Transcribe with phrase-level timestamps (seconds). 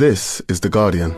[0.00, 1.14] This is The Guardian.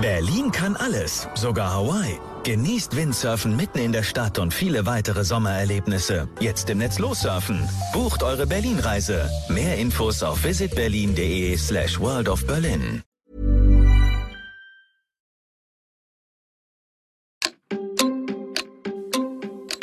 [0.00, 2.18] Berlin kann alles, sogar Hawaii.
[2.44, 6.26] Genießt Windsurfen mitten in der Stadt und viele weitere Sommererlebnisse.
[6.40, 7.68] Jetzt im Netz lossurfen.
[7.92, 9.28] Bucht eure Berlin-Reise.
[9.50, 13.02] Mehr Infos auf visitberlin.de slash world of Berlin.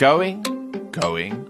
[0.02, 0.41] Going,
[0.90, 1.46] going,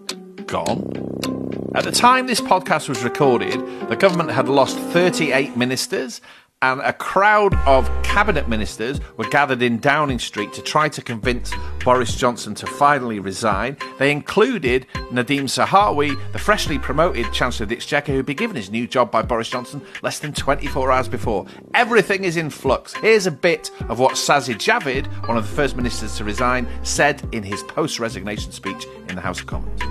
[0.45, 1.71] gone.
[1.73, 3.53] At the time this podcast was recorded,
[3.87, 6.19] the government had lost 38 ministers
[6.63, 11.51] and a crowd of cabinet ministers were gathered in Downing Street to try to convince
[11.83, 13.77] Boris Johnson to finally resign.
[13.97, 18.69] They included Nadhim Zahawi, the freshly promoted Chancellor of the Exchequer, who'd been given his
[18.69, 21.47] new job by Boris Johnson less than 24 hours before.
[21.73, 22.93] Everything is in flux.
[22.93, 27.27] Here's a bit of what Sajid Javid, one of the first ministers to resign, said
[27.31, 29.81] in his post resignation speech in the House of Commons.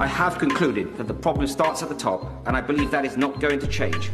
[0.00, 3.18] I have concluded that the problem starts at the top, and I believe that is
[3.18, 4.10] not going to change.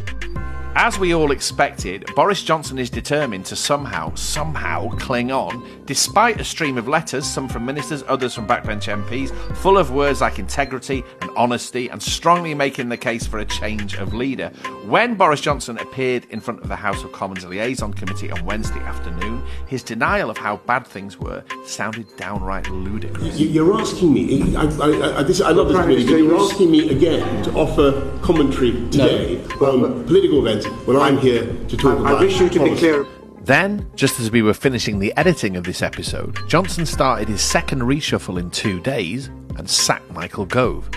[0.75, 6.45] As we all expected, Boris Johnson is determined to somehow, somehow cling on, despite a
[6.45, 11.05] stream of letters, some from ministers, others from backbench MPs, full of words like integrity
[11.20, 14.48] and honesty, and strongly making the case for a change of leader.
[14.87, 18.81] When Boris Johnson appeared in front of the House of Commons Liaison Committee on Wednesday
[18.81, 23.39] afternoon, his denial of how bad things were sounded downright ludicrous.
[23.39, 26.89] You're asking me, I, I, I, this, I love this committee, but you're asking me
[26.89, 32.20] again to offer commentary today on political events when I'm here to talk about I
[32.20, 33.06] wish you to be clear.
[33.44, 37.80] Then, just as we were finishing the editing of this episode, Johnson started his second
[37.80, 40.88] reshuffle in two days and sacked Michael Gove.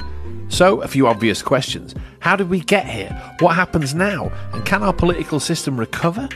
[0.47, 1.95] So, a few obvious questions.
[2.19, 3.09] How did we get here?
[3.39, 4.31] What happens now?
[4.53, 6.29] And can our political system recover?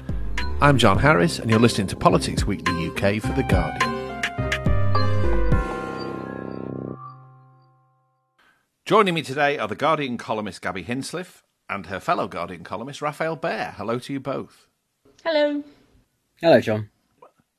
[0.62, 4.00] I'm John Harris, and you're listening to Politics Weekly UK for The Guardian.
[8.86, 13.38] Joining me today are The Guardian columnist Gaby Hinsliff and her fellow Guardian columnist Rafael
[13.38, 13.76] Behr.
[13.76, 14.68] Hello to you both.
[15.24, 15.64] Hello.
[16.42, 16.90] Hello, John.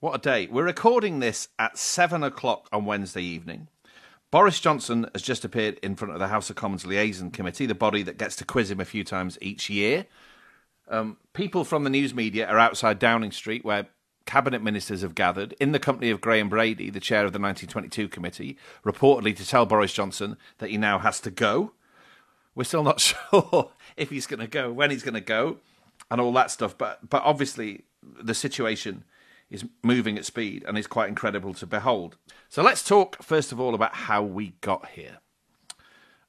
[0.01, 0.49] What a day.
[0.51, 3.69] We're recording this at seven o'clock on Wednesday evening.
[4.31, 7.75] Boris Johnson has just appeared in front of the House of Commons Liaison Committee, the
[7.75, 10.07] body that gets to quiz him a few times each year.
[10.89, 13.89] Um, people from the news media are outside Downing Street, where
[14.27, 18.09] cabinet ministers have gathered, in the company of Graham Brady, the chair of the 1922
[18.09, 21.73] committee, reportedly to tell Boris Johnson that he now has to go.
[22.61, 23.01] We're still not
[23.33, 25.57] sure if he's going to go, when he's going to go,
[26.11, 26.77] and all that stuff.
[26.77, 29.05] But but obviously the situation
[29.49, 32.19] is moving at speed and is quite incredible to behold.
[32.51, 35.21] So let's talk first of all about how we got here.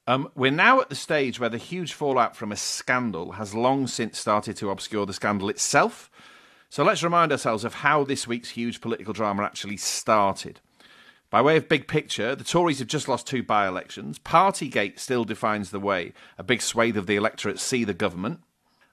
[0.06, 3.86] Um, we're now at the stage where the huge fallout from a scandal has long
[3.86, 6.10] since started to obscure the scandal itself.
[6.70, 10.60] So let's remind ourselves of how this week's huge political drama actually started.
[11.32, 14.18] By way of big picture, the Tories have just lost two by elections.
[14.18, 18.40] Partygate still defines the way a big swathe of the electorate see the government.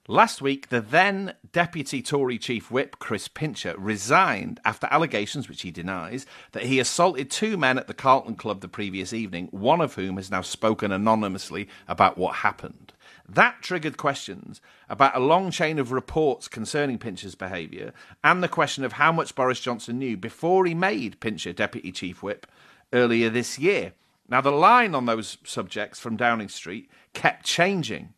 [0.08, 5.70] Last week, the then Deputy Tory Chief Whip, Chris Pincher, resigned after allegations, which he
[5.70, 9.96] denies, that he assaulted two men at the Carlton Club the previous evening, one of
[9.96, 12.94] whom has now spoken anonymously about what happened.
[13.32, 17.92] That triggered questions about a long chain of reports concerning Pincher's behaviour
[18.24, 22.24] and the question of how much Boris Johnson knew before he made Pincher Deputy Chief
[22.24, 22.44] Whip
[22.92, 23.92] earlier this year.
[24.28, 28.14] Now, the line on those subjects from Downing Street kept changing.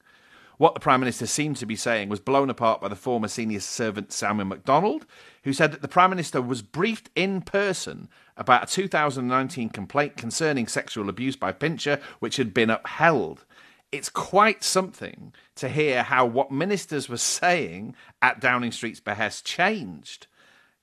[0.57, 3.61] What the Prime Minister seemed to be saying was blown apart by the former senior
[3.61, 5.05] servant Samuel MacDonald,
[5.45, 10.67] who said that the Prime Minister was briefed in person about a 2019 complaint concerning
[10.69, 13.45] sexual abuse by Pincher, which had been upheld.
[13.93, 20.27] It's quite something to hear how what ministers were saying at Downing Street's behest changed,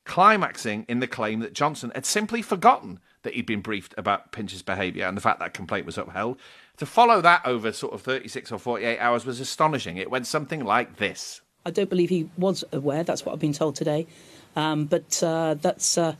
[0.05, 4.61] climaxing in the claim that Johnson had simply forgotten that he'd been briefed about Pincher's
[4.61, 6.39] behaviour and the fact that complaint was upheld.
[6.77, 9.97] To follow that over sort of 36 or 48 hours was astonishing.
[9.97, 11.41] It went something like this.
[11.65, 13.03] I don't believe he was aware.
[13.03, 14.07] That's what I've been told today.
[14.55, 16.15] Um, but uh, that's uh,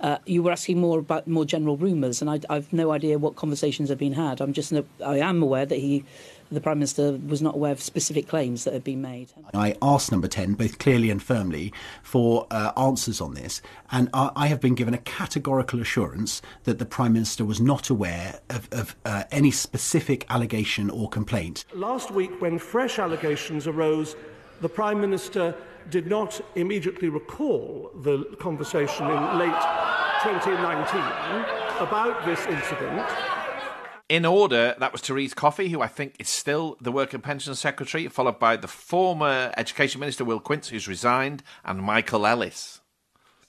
[0.00, 3.36] uh, you were asking more about more general rumours, and I, I've no idea what
[3.36, 4.40] conversations have been had.
[4.40, 4.72] I'm just
[5.04, 6.04] I am aware that he,
[6.50, 9.28] the prime minister, was not aware of specific claims that had been made.
[9.52, 14.30] I asked number 10, both clearly and firmly, for uh, answers on this, and I,
[14.36, 18.68] I have been given a categorical assurance that the Prime Minister was not aware of,
[18.72, 21.64] of uh, any specific allegation or complaint.
[21.74, 24.16] Last week, when fresh allegations arose,
[24.60, 25.54] the Prime Minister
[25.90, 29.52] did not immediately recall the conversation in late
[30.22, 31.00] 2019
[31.80, 33.06] about this incident.
[34.08, 37.54] In order, that was Therese Coffey, who I think is still the Work and Pension
[37.54, 42.82] Secretary, followed by the former Education Minister Will Quince, who's resigned, and Michael Ellis.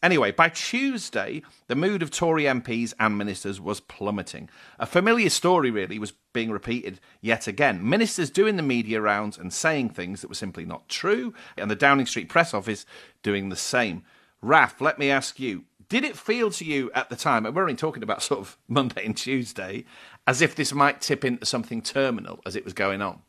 [0.02, 4.50] Anyway, by Tuesday, the mood of Tory MPs and ministers was plummeting.
[4.80, 7.88] A familiar story, really, was being repeated yet again.
[7.88, 11.76] Ministers doing the media rounds and saying things that were simply not true, and the
[11.76, 12.86] Downing Street press office
[13.24, 14.04] doing the same.
[14.42, 17.64] Raf, let me ask you, did it feel to you at the time, and we're
[17.64, 19.86] only talking about sort of Monday and Tuesday,
[20.28, 23.22] as if this might tip into something terminal as it was going on?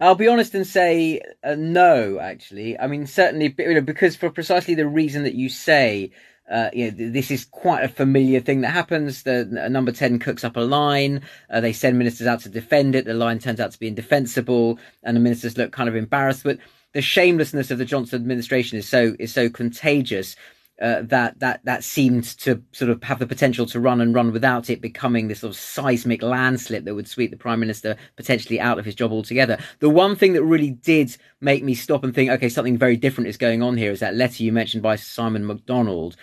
[0.00, 2.18] I'll be honest and say uh, no.
[2.18, 6.10] Actually, I mean certainly you know, because for precisely the reason that you say.
[6.50, 9.22] Uh, you know, this is quite a familiar thing that happens.
[9.22, 11.22] The number 10 cooks up a line.
[11.48, 13.06] Uh, they send ministers out to defend it.
[13.06, 16.44] The line turns out to be indefensible and the ministers look kind of embarrassed.
[16.44, 16.58] But
[16.92, 20.36] the shamelessness of the Johnson administration is so, is so contagious
[20.80, 24.32] uh, that that that seemed to sort of have the potential to run and run
[24.32, 28.58] without it becoming this sort of seismic landslip that would sweep the prime minister potentially
[28.58, 29.56] out of his job altogether.
[29.78, 33.28] The one thing that really did make me stop and think, okay, something very different
[33.28, 36.16] is going on here, is that letter you mentioned by Simon Macdonald,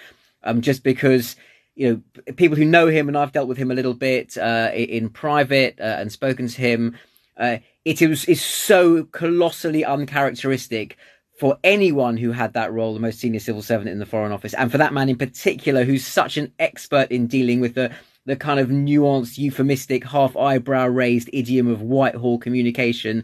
[0.44, 1.38] um, just because
[1.76, 4.72] you know people who know him and I've dealt with him a little bit uh,
[4.74, 6.98] in private uh, and spoken to him.
[7.38, 10.98] Uh, it is is so colossally uncharacteristic
[11.42, 14.54] for anyone who had that role, the most senior civil servant in the Foreign Office,
[14.54, 17.92] and for that man in particular, who's such an expert in dealing with the
[18.28, 23.24] the kind of nuanced, euphemistic, half eyebrow raised idiom of Whitehall communication,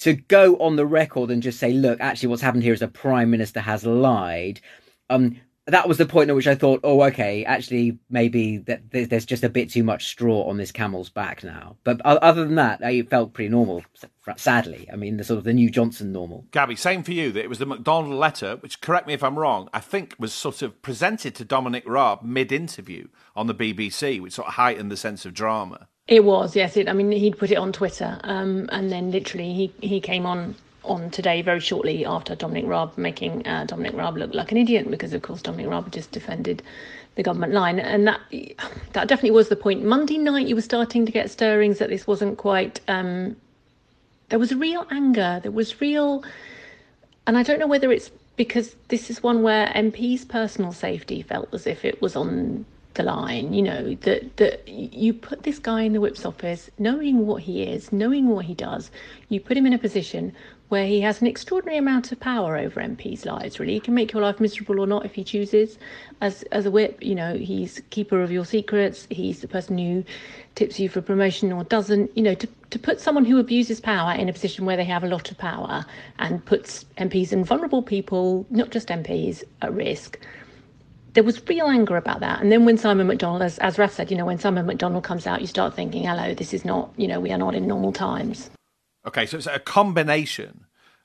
[0.00, 2.88] to go on the record and just say, look, actually, what's happened here is a
[2.88, 4.60] prime minister has lied.
[5.08, 9.24] Um, that was the point at which I thought, oh, okay, actually, maybe that there's
[9.24, 11.76] just a bit too much straw on this camel's back now.
[11.82, 13.84] But other than that, it felt pretty normal.
[14.36, 16.46] Sadly, I mean, the sort of the new Johnson normal.
[16.52, 17.32] Gaby, same for you.
[17.32, 20.32] That it was the McDonald letter, which, correct me if I'm wrong, I think was
[20.32, 24.96] sort of presented to Dominic Raab mid-interview on the BBC, which sort of heightened the
[24.96, 25.88] sense of drama.
[26.06, 26.76] It was, yes.
[26.76, 30.24] It, I mean, he'd put it on Twitter, um, and then literally he he came
[30.24, 30.54] on
[30.86, 34.90] on today very shortly after Dominic Raab making uh, Dominic Raab look like an idiot
[34.90, 36.62] because of course Dominic Raab just defended
[37.14, 37.78] the government line.
[37.78, 38.20] And that
[38.92, 39.84] that definitely was the point.
[39.84, 43.36] Monday night you were starting to get stirrings that this wasn't quite um,
[44.28, 46.24] there was real anger, there was real
[47.26, 51.52] and I don't know whether it's because this is one where MP's personal safety felt
[51.52, 52.66] as if it was on
[52.96, 57.26] the line, you know, that that you put this guy in the whip's office, knowing
[57.26, 58.90] what he is, knowing what he does,
[59.28, 60.34] you put him in a position
[60.68, 63.60] where he has an extraordinary amount of power over MPs' lives.
[63.60, 65.78] Really, he can make your life miserable or not if he chooses.
[66.20, 69.06] As as a whip, you know, he's keeper of your secrets.
[69.10, 70.04] He's the person who
[70.54, 72.16] tips you for promotion or doesn't.
[72.16, 75.04] You know, to to put someone who abuses power in a position where they have
[75.04, 75.84] a lot of power
[76.18, 80.18] and puts MPs and vulnerable people, not just MPs, at risk.
[81.14, 82.42] There was real anger about that.
[82.42, 85.26] And then when Simon Macdonald, as, as Raf said, you know, when Simon Macdonald comes
[85.26, 87.90] out, you start thinking, hello, this is not, you know, we are not in normal
[87.92, 88.50] times.
[89.06, 90.64] Okay, so it's a combination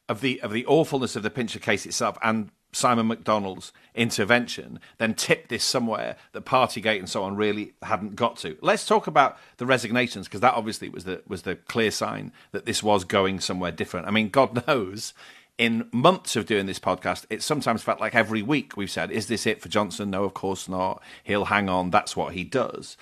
[0.09, 5.13] of the of the awfulness of the Pincher case itself and Simon Macdonald's intervention, then
[5.13, 8.57] tipped this somewhere that Partygate and so on really hadn't got to.
[8.61, 12.65] Let's talk about the resignations because that obviously was the was the clear sign that
[12.65, 14.07] this was going somewhere different.
[14.07, 15.13] I mean, God knows.
[15.57, 19.27] In months of doing this podcast, it sometimes felt like every week we've said, "Is
[19.27, 21.03] this it for Johnson?" No, of course not.
[21.23, 21.91] He'll hang on.
[21.91, 22.97] That's what he does.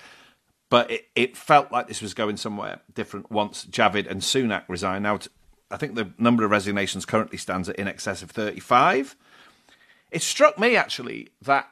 [0.70, 5.02] But it, it felt like this was going somewhere different once Javid and Sunak resigned.
[5.02, 5.18] Now,
[5.70, 9.16] I think the number of resignations currently stands at in excess of 35.
[10.10, 11.68] It struck me, actually, that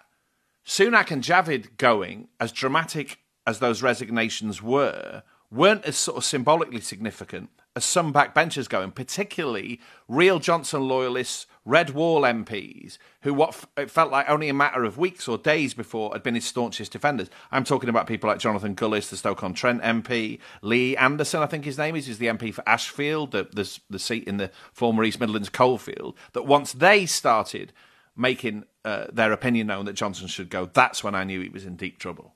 [0.66, 6.80] Sunak and Javid going, as dramatic as those resignations were, weren't as sort of symbolically
[6.80, 13.90] significant as some backbenchers going, particularly real Johnson loyalists, Red Wall MPs, who what it
[13.90, 17.28] felt like only a matter of weeks or days before had been his staunchest defenders.
[17.52, 21.76] I'm talking about people like Jonathan Gullis, the Stoke-on-Trent MP, Lee Anderson, I think his
[21.76, 25.20] name is, is the MP for Ashfield, the, the, the seat in the former East
[25.20, 27.74] Midlands coalfield, that once they started
[28.16, 31.66] making uh, their opinion known that Johnson should go, that's when I knew he was
[31.66, 32.34] in deep trouble.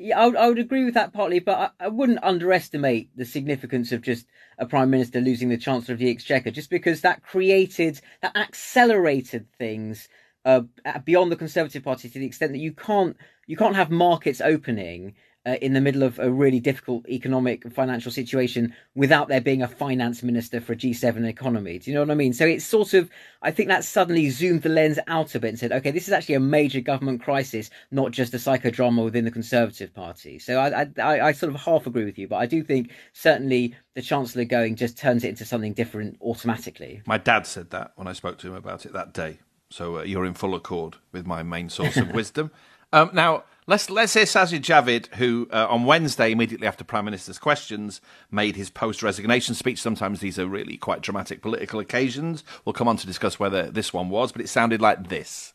[0.00, 3.24] Yeah, I would, I would agree with that partly, but I, I, wouldn't underestimate the
[3.24, 7.24] significance of just a prime minister losing the chancellor of the exchequer, just because that
[7.24, 10.08] created, that accelerated things
[10.44, 10.62] uh,
[11.04, 13.16] beyond the Conservative Party to the extent that you can't
[13.48, 15.16] you can't have markets opening
[15.48, 19.62] uh, in the middle of a really difficult economic and financial situation without there being
[19.62, 21.78] a finance minister for a G7 economy.
[21.78, 22.34] Do you know what I mean?
[22.34, 23.08] So it's sort of,
[23.40, 26.12] I think that suddenly zoomed the lens out a bit and said, okay, this is
[26.12, 30.38] actually a major government crisis, not just a psychodrama within the Conservative Party.
[30.38, 33.74] So I, I, I sort of half agree with you, but I do think certainly
[33.94, 37.00] the Chancellor going just turns it into something different automatically.
[37.06, 39.38] My dad said that when I spoke to him about it that day.
[39.70, 42.50] So uh, you're in full accord with my main source of wisdom.
[42.92, 47.38] Um, now, let's let's hear Sajid Javid, who uh, on Wednesday, immediately after Prime Minister's
[47.38, 49.80] questions, made his post-resignation speech.
[49.80, 52.42] Sometimes these are really quite dramatic political occasions.
[52.64, 55.52] We'll come on to discuss whether this one was, but it sounded like this.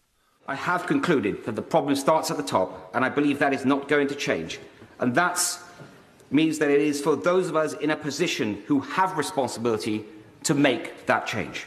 [0.48, 3.66] I have concluded that the problem starts at the top, and I believe that is
[3.66, 4.60] not going to change.
[5.00, 5.40] And that
[6.30, 10.06] means that it is for those of us in a position who have responsibility
[10.44, 11.66] to make that change.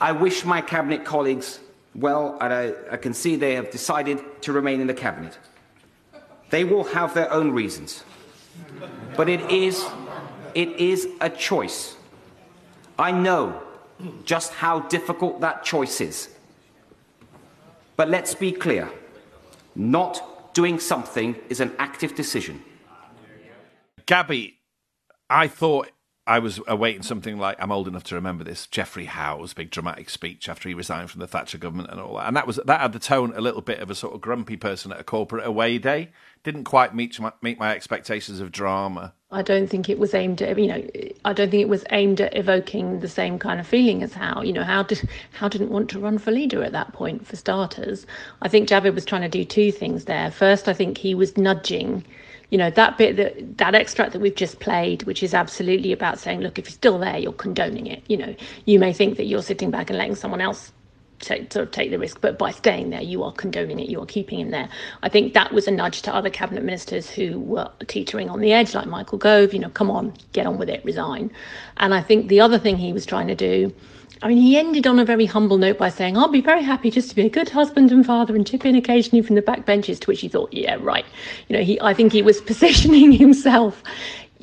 [0.00, 1.60] I wish my cabinet colleagues
[1.94, 5.38] well, I, I can see they have decided to remain in the cabinet.
[6.50, 8.04] They will have their own reasons.
[9.16, 9.84] But it is,
[10.54, 11.96] it is a choice.
[12.98, 13.62] I know
[14.24, 16.34] just how difficult that choice is.
[17.96, 18.90] But let's be clear
[19.74, 22.62] not doing something is an active decision.
[24.06, 24.58] Gaby,
[25.30, 25.90] I thought
[26.24, 30.08] I was awaiting something like I'm old enough to remember this Geoffrey Howe's big dramatic
[30.08, 32.80] speech after he resigned from the Thatcher government and all that, and that was that
[32.80, 35.44] had the tone a little bit of a sort of grumpy person at a corporate
[35.44, 36.10] away day.
[36.44, 39.14] Didn't quite meet my, meet my expectations of drama.
[39.32, 40.86] I don't think it was aimed at you know
[41.24, 44.42] I don't think it was aimed at evoking the same kind of feeling as Howe.
[44.42, 47.34] You know Howe did Howe didn't want to run for leader at that point for
[47.34, 48.06] starters.
[48.42, 50.30] I think Javid was trying to do two things there.
[50.30, 52.04] First, I think he was nudging
[52.52, 56.18] you know that bit that that extract that we've just played which is absolutely about
[56.18, 58.04] saying look if you're still there you're condoning it.
[58.08, 60.70] You know you may think that you're sitting back and letting someone else
[61.20, 63.98] take, sort of take the risk but by staying there you are condoning it you
[64.02, 64.68] are keeping him there.
[65.02, 68.52] I think that was a nudge to other cabinet ministers who were teetering on the
[68.52, 71.32] edge like michael gove you know come on get on with it resign.
[71.78, 73.74] And i think the other thing he was trying to do
[74.22, 76.92] I mean, he ended on a very humble note by saying, I'll be very happy
[76.92, 79.66] just to be a good husband and father and chip in occasionally from the back
[79.66, 81.04] benches, to which he thought, yeah, right.
[81.48, 83.82] You know, he, I think he was positioning himself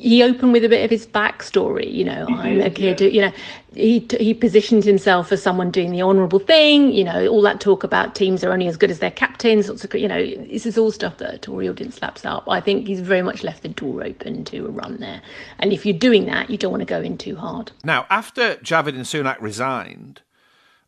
[0.00, 1.92] he opened with a bit of his backstory.
[1.92, 3.00] You know, I'm a kid.
[3.02, 3.32] You know,
[3.74, 6.90] he he positioned himself as someone doing the honourable thing.
[6.90, 9.68] You know, all that talk about teams are only as good as their captains.
[9.92, 12.44] You know, this is all stuff that a Tory audience slaps up.
[12.48, 15.20] I think he's very much left the door open to a run there.
[15.58, 17.70] And if you're doing that, you don't want to go in too hard.
[17.84, 20.22] Now, after Javid and Sunak resigned,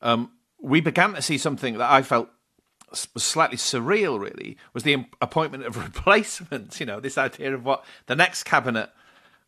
[0.01, 2.31] um, we began to see something that I felt
[3.15, 4.19] was slightly surreal.
[4.19, 6.81] Really, was the appointment of replacements.
[6.81, 8.89] You know, this idea of what the next cabinet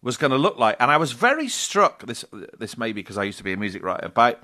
[0.05, 0.77] was going to look like.
[0.79, 2.07] And I was very struck.
[2.07, 2.25] This
[2.57, 4.37] this may be because I used to be a music writer by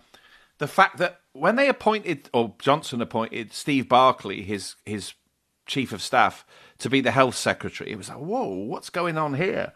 [0.58, 5.12] the fact that when they appointed or Johnson appointed Steve Barclay, his his
[5.66, 6.44] chief of staff,
[6.78, 9.72] to be the health secretary, it was like, whoa, what's going on here?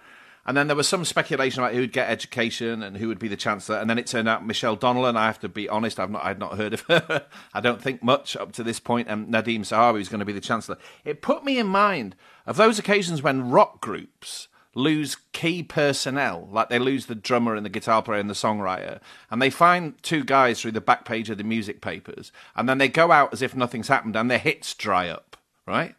[0.47, 3.29] And then there was some speculation about who would get education and who would be
[3.29, 3.79] the chancellor.
[3.79, 5.17] And then it turned out Michelle Donelan.
[5.17, 7.27] I have to be honest, I've not, I'd not heard of her.
[7.55, 9.09] I don't think much up to this point.
[9.09, 10.77] And Nadhim Zahawi was going to be the chancellor.
[11.03, 12.15] It put me in mind
[12.47, 17.65] of those occasions when rock groups lose key personnel, like they lose the drummer and
[17.65, 19.01] the guitar player and the songwriter,
[19.31, 22.79] and they find two guys through the back page of the music papers, and then
[22.79, 25.95] they go out as if nothing's happened, and their hits dry up, right?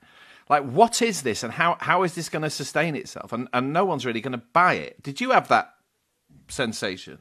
[0.49, 3.33] Like, what is this, and how how is this going to sustain itself?
[3.33, 5.01] And and no one's really going to buy it.
[5.01, 5.73] Did you have that
[6.47, 7.19] sensation?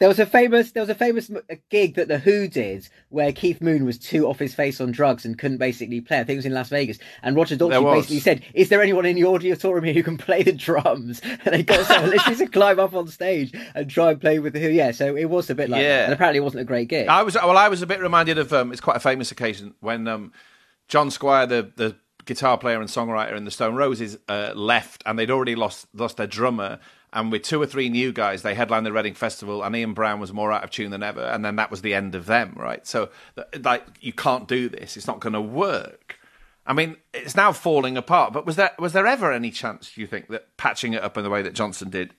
[0.00, 1.30] There was a famous there was a famous
[1.68, 5.26] gig that the Who did where Keith Moon was too off his face on drugs
[5.26, 6.20] and couldn't basically play.
[6.20, 9.04] I think it was in Las Vegas, and Roger Daltrey basically said, "Is there anyone
[9.04, 12.46] in the auditorium here who can play the drums?" And they got someone literally to
[12.46, 14.70] climb up on stage and try and play with the Who.
[14.70, 15.98] Yeah, so it was a bit like, yeah.
[15.98, 16.04] That.
[16.04, 17.06] and apparently it wasn't a great gig.
[17.06, 19.74] I was well, I was a bit reminded of um, it's quite a famous occasion
[19.80, 20.32] when um,
[20.88, 25.18] John Squire, the the guitar player and songwriter in the Stone Roses, uh, left, and
[25.18, 26.78] they'd already lost lost their drummer
[27.12, 30.20] and with two or three new guys, they headlined the Reading Festival, and Ian Brown
[30.20, 32.54] was more out of tune than ever, and then that was the end of them,
[32.56, 32.86] right?
[32.86, 33.10] So,
[33.62, 36.18] like, you can't do this; it's not going to work.
[36.66, 38.32] I mean, it's now falling apart.
[38.32, 41.16] But was there was there ever any chance, do you think, that patching it up
[41.16, 42.14] in the way that Johnson did,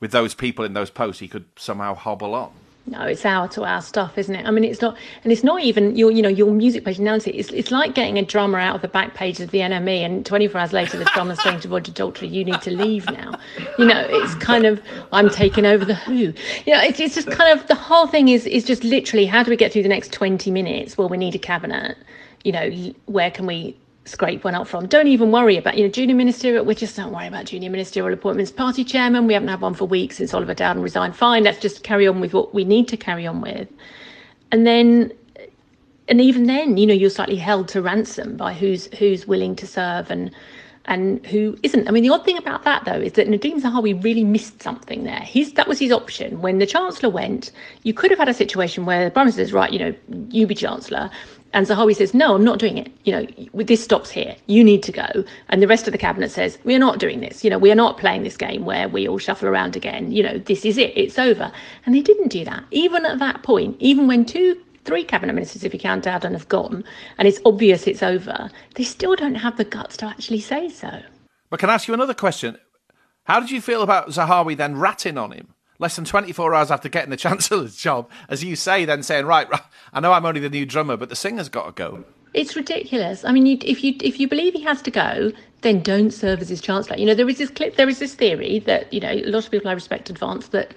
[0.00, 2.52] with those people in those posts, he could somehow hobble on?
[2.88, 4.46] No, it's our to our stuff, isn't it?
[4.46, 7.32] I mean, it's not, and it's not even your, you know, your music analysis.
[7.34, 10.24] It's, it's like getting a drummer out of the back page of the NME, and
[10.24, 13.38] 24 hours later, the drummer's saying to Roger Daltrey, "You need to leave now."
[13.78, 14.80] You know, it's kind of
[15.12, 16.12] I'm taking over the Who.
[16.14, 16.32] You
[16.74, 19.50] know, it's, it's just kind of the whole thing is is just literally how do
[19.50, 20.96] we get through the next 20 minutes?
[20.96, 21.98] Well, we need a cabinet.
[22.44, 22.70] You know,
[23.06, 23.76] where can we
[24.06, 24.86] scrape one up from.
[24.86, 28.12] Don't even worry about, you know, junior ministerial, we just don't worry about junior ministerial
[28.12, 28.50] appointments.
[28.50, 31.16] Party chairman, we haven't had one for weeks since Oliver Dowden resigned.
[31.16, 33.68] Fine, let's just carry on with what we need to carry on with.
[34.52, 35.12] And then
[36.08, 39.66] and even then, you know, you're slightly held to ransom by who's who's willing to
[39.66, 40.30] serve and
[40.84, 41.88] and who isn't.
[41.88, 45.02] I mean, the odd thing about that though is that Nadhim Zahawi really missed something
[45.02, 45.20] there.
[45.20, 47.50] His that was his option when the Chancellor went.
[47.82, 49.94] You could have had a situation where the Prime right, you know,
[50.30, 51.10] you be Chancellor,
[51.56, 52.92] and Zahawi says, no, I'm not doing it.
[53.04, 53.26] You know,
[53.64, 54.36] this stops here.
[54.46, 55.24] You need to go.
[55.48, 57.42] And the rest of the cabinet says, we are not doing this.
[57.42, 60.12] You know, we are not playing this game where we all shuffle around again.
[60.12, 60.92] You know, this is it.
[60.94, 61.50] It's over.
[61.86, 62.62] And they didn't do that.
[62.72, 66.48] Even at that point, even when two three cabinet ministers, if you count Dowden, have
[66.48, 66.84] gone,
[67.16, 71.00] and it's obvious it's over, they still don't have the guts to actually say so.
[71.48, 72.58] But can I ask you another question?
[73.24, 75.54] How did you feel about Zahawi then ratting on him?
[75.78, 79.48] Less than 24 hours after getting the Chancellor's job, as you say, then saying, right,
[79.92, 82.04] I know I'm only the new drummer, but the singer's got to go.
[82.34, 83.24] It's ridiculous.
[83.24, 86.40] I mean, you, if you if you believe he has to go, then don't serve
[86.42, 86.96] as his chancellor.
[86.98, 89.46] You know, there is this clip, there is this theory that you know a lot
[89.46, 90.74] of people I respect advance that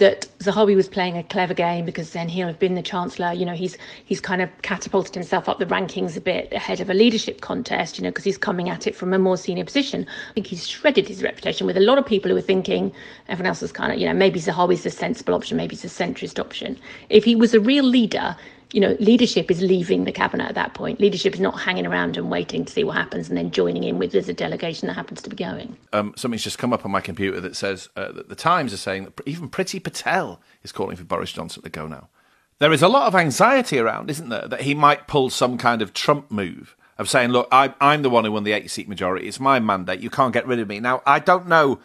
[0.00, 3.32] that Zahawi was playing a clever game because then he'll have been the chancellor.
[3.32, 6.90] You know, he's he's kind of catapulted himself up the rankings a bit ahead of
[6.90, 7.98] a leadership contest.
[7.98, 10.06] You know, because he's coming at it from a more senior position.
[10.30, 12.92] I think he's shredded his reputation with a lot of people who are thinking
[13.28, 15.88] everyone else is kind of you know maybe Zahawi's the sensible option, maybe it's a
[15.88, 16.78] centrist option.
[17.10, 18.36] If he was a real leader,
[18.72, 21.00] you know, leadership is leaving the cabinet at that point.
[21.00, 23.98] Leadership is not hanging around and waiting to see what happens and then joining in
[23.98, 25.76] with there's a delegation that happens to be going.
[25.92, 28.78] Um, something's just come up on my computer that says uh, that the Times are
[28.78, 32.08] saying that even Priti Patel is calling for Boris Johnson to go now.
[32.58, 35.80] There is a lot of anxiety around, isn't there, that he might pull some kind
[35.80, 38.88] of Trump move of saying, "Look, I, I'm the one who won the 80 seat
[38.88, 39.26] majority.
[39.26, 40.00] It's my mandate.
[40.00, 41.80] You can't get rid of me." Now, I don't know.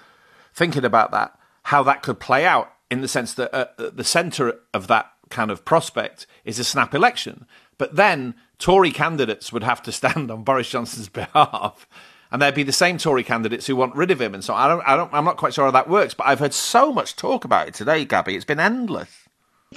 [0.54, 4.60] Thinking about that, how that could play out in the sense that uh, the centre
[4.74, 7.46] of that kind of prospect is a snap election.
[7.78, 11.88] But then Tory candidates would have to stand on Boris Johnson's behalf.
[12.32, 14.68] And there'd be the same Tory candidates who want rid of him, and so I
[14.68, 16.14] don't, I don't, I'm not quite sure how that works.
[16.14, 18.36] But I've heard so much talk about it today, Gaby.
[18.36, 19.25] It's been endless.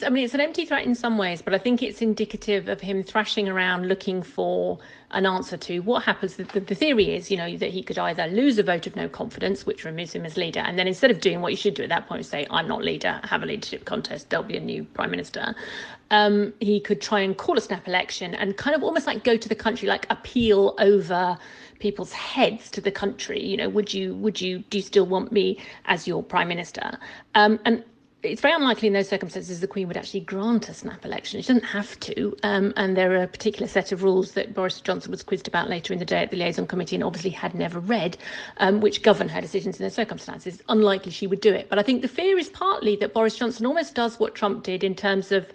[0.05, 2.81] I mean, it's an empty threat in some ways, but I think it's indicative of
[2.81, 4.79] him thrashing around looking for
[5.11, 6.37] an answer to what happens.
[6.37, 8.95] The, the, the, theory is, you know, that he could either lose a vote of
[8.95, 11.75] no confidence, which removes him as leader, and then instead of doing what you should
[11.75, 14.61] do at that point, say, I'm not leader, have a leadership contest, there'll be a
[14.61, 15.55] new prime minister.
[16.11, 19.37] Um, he could try and call a snap election and kind of almost like go
[19.37, 21.37] to the country, like appeal over
[21.81, 23.45] people's heads to the country.
[23.45, 26.99] You know, would you, would you, do you still want me as your prime minister?
[27.35, 27.85] Um, and
[28.23, 31.41] it's very unlikely in those circumstances the Queen would actually grant a snap election.
[31.41, 34.81] She doesn't have to, um, and there are a particular set of rules that Boris
[34.81, 37.55] Johnson was quizzed about later in the day at the liaison committee and obviously had
[37.55, 38.19] never read,
[38.57, 40.61] um, which govern her decisions in those circumstances.
[40.69, 41.69] Unlikely she would do it.
[41.69, 44.83] But I think the fear is partly that Boris Johnson almost does what Trump did
[44.83, 45.47] in terms of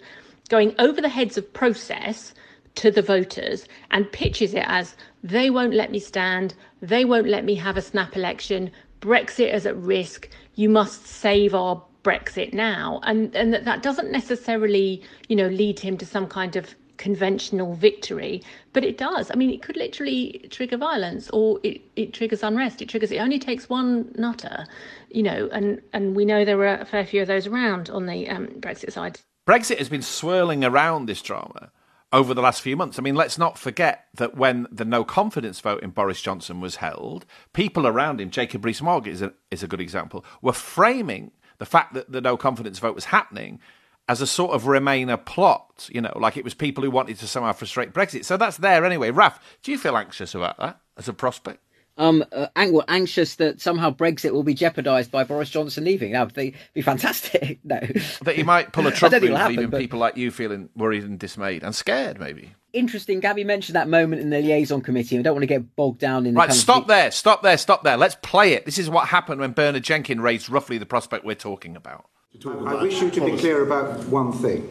[0.48, 2.32] going over the heads of process
[2.76, 7.44] to the voters and pitches it as they won't let me stand, they won't let
[7.44, 13.00] me have a snap election, Brexit is at risk, you must save our Brexit now,
[13.02, 17.74] and and that, that doesn't necessarily, you know, lead him to some kind of conventional
[17.74, 19.30] victory, but it does.
[19.30, 22.80] I mean, it could literally trigger violence, or it, it triggers unrest.
[22.80, 23.10] It triggers.
[23.10, 24.66] It only takes one nutter,
[25.10, 28.06] you know, and and we know there were a fair few of those around on
[28.06, 29.18] the um, Brexit side.
[29.48, 31.70] Brexit has been swirling around this drama
[32.12, 32.98] over the last few months.
[32.98, 36.76] I mean, let's not forget that when the no confidence vote in Boris Johnson was
[36.76, 41.66] held, people around him, Jacob Rees-Mogg is a, is a good example, were framing the
[41.66, 43.60] fact that the no confidence vote was happening
[44.08, 47.26] as a sort of Remainer plot, you know, like it was people who wanted to
[47.26, 48.24] somehow frustrate Brexit.
[48.24, 49.10] So that's there anyway.
[49.10, 51.60] Raf, do you feel anxious about that as a prospect?
[51.96, 56.12] Um, uh, anxious that somehow Brexit will be jeopardised by Boris Johnson leaving.
[56.12, 57.60] That would be, be fantastic.
[57.64, 57.78] no,
[58.22, 59.78] that he might pull a Trump move, leaving but...
[59.78, 62.52] people like you feeling worried and dismayed and scared, maybe.
[62.74, 63.20] Interesting.
[63.20, 65.16] Gaby mentioned that moment in the liaison committee.
[65.16, 66.34] I don't want to get bogged down in.
[66.34, 67.96] The right, stop there, stop there, stop there.
[67.96, 68.66] Let's play it.
[68.66, 72.06] This is what happened when Bernard Jenkin raised roughly the prospect we're talking about.
[72.44, 74.68] I wish you to be clear about one thing: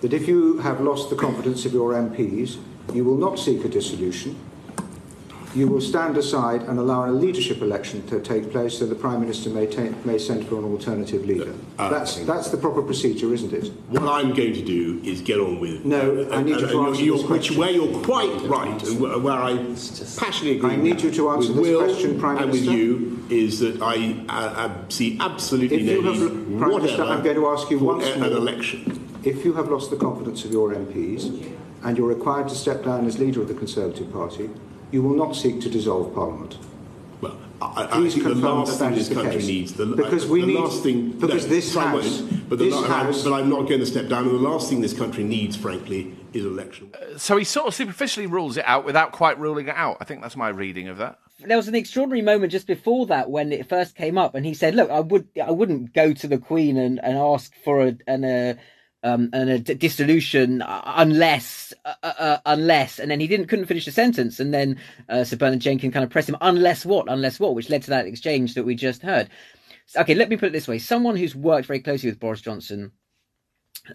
[0.00, 2.58] that if you have lost the confidence of your MPs,
[2.92, 4.36] you will not seek a dissolution
[5.56, 9.20] you will stand aside and allow a leadership election to take place so the Prime
[9.20, 11.54] Minister may, ta- may send for an alternative leader.
[11.78, 13.72] Uh, that's, that's the proper procedure, isn't it?
[13.88, 15.84] What I'm going to do is get on with.
[15.84, 17.56] No, uh, I need you to answer you're, this question.
[17.56, 19.56] Where you're quite right, and where, where I
[20.18, 22.70] passionately agree I need you to answer with this Will question, Prime and Minister.
[22.70, 27.02] with you, is that I uh, see absolutely if no you have, need Prime Minister,
[27.02, 28.28] I'm going to ask you once an more.
[28.28, 29.08] election.
[29.24, 33.06] If you have lost the confidence of your MPs and you're required to step down
[33.06, 34.50] as leader of the Conservative Party,
[34.90, 36.58] you will not seek to dissolve Parliament.
[37.20, 39.46] Well, I, I think the last thing this country case.
[39.46, 42.74] needs, the, because I, we the need, last thing, because no, this house, but, this
[42.74, 44.24] the, house, but I'm not going to step down.
[44.28, 46.92] And the last thing this country needs, frankly, is election.
[46.94, 49.96] Uh, so he sort of superficially rules it out without quite ruling it out.
[50.00, 51.18] I think that's my reading of that.
[51.40, 54.54] There was an extraordinary moment just before that when it first came up, and he
[54.54, 57.96] said, "Look, I would, I wouldn't go to the Queen and, and ask for a,
[58.06, 58.56] an, a
[59.06, 63.46] um, and a d- dissolution uh, unless uh, uh, uh, unless and then he didn't
[63.46, 64.76] couldn't finish the sentence and then
[65.08, 67.90] uh, Sir Bernard Jenkin kind of pressed him unless what unless what which led to
[67.90, 69.28] that exchange that we just heard.
[69.96, 72.90] Okay, let me put it this way: someone who's worked very closely with Boris Johnson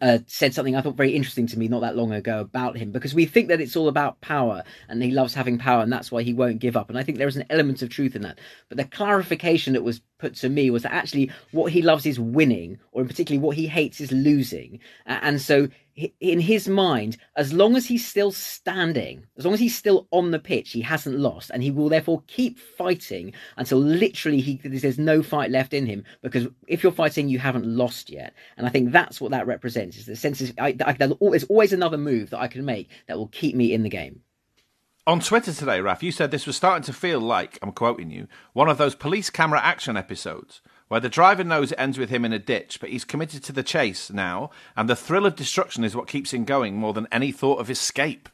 [0.01, 2.91] uh, said something I thought very interesting to me not that long ago about him
[2.91, 6.11] because we think that it's all about power and he loves having power and that's
[6.11, 6.89] why he won't give up.
[6.89, 8.39] And I think there is an element of truth in that.
[8.69, 12.19] But the clarification that was put to me was that actually what he loves is
[12.19, 14.79] winning, or in particularly what he hates is losing.
[15.05, 19.75] And so in his mind, as long as he's still standing, as long as he's
[19.75, 24.41] still on the pitch, he hasn't lost, and he will therefore keep fighting until literally
[24.41, 26.03] he there's no fight left in him.
[26.21, 29.97] Because if you're fighting, you haven't lost yet, and I think that's what that represents.
[29.97, 33.17] Is the sense is I, I, there's always another move that I can make that
[33.17, 34.21] will keep me in the game.
[35.07, 38.27] On Twitter today, Raf, you said this was starting to feel like, I'm quoting you,
[38.53, 42.25] one of those police camera action episodes where the driver knows it ends with him
[42.25, 45.85] in a ditch, but he's committed to the chase now, and the thrill of destruction
[45.85, 48.27] is what keeps him going more than any thought of escape.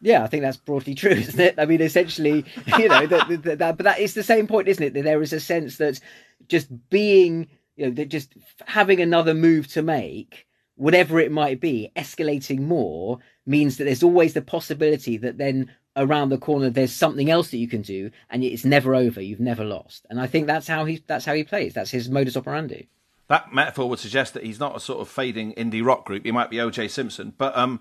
[0.00, 1.56] Yeah, I think that's broadly true, isn't it?
[1.58, 2.46] I mean, essentially,
[2.78, 4.94] you know, that, that, that, but that is the same point, isn't it?
[4.94, 6.00] That there is a sense that
[6.48, 8.32] just being, you know, that just
[8.64, 14.32] having another move to make, whatever it might be, escalating more means that there's always
[14.32, 18.42] the possibility that then around the corner there's something else that you can do and
[18.42, 19.20] it's never over.
[19.20, 20.06] You've never lost.
[20.10, 21.74] And i think that's how he that's how he plays.
[21.74, 22.88] That's his modus operandi.
[23.28, 26.24] That metaphor would suggest that he's not a sort of fading indie rock group.
[26.24, 27.34] He might be oj simpson.
[27.36, 27.80] But um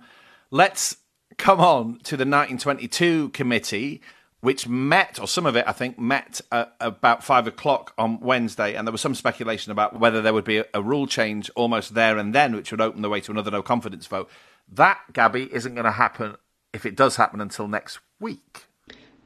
[0.49, 0.97] let's
[1.37, 4.01] come on to the 1922 committee
[4.41, 8.87] which met, or some of it, I think, met about five o'clock on Wednesday, and
[8.87, 12.33] there was some speculation about whether there would be a, rule change almost there and
[12.33, 14.29] then, which would open the way to another no confidence vote.
[14.67, 16.37] That, Gaby, isn't going to happen
[16.73, 18.65] if it does happen until next week?